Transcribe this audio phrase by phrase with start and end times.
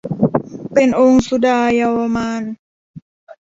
[0.73, 2.51] เป็นองค์สุดาเยาวมาลย์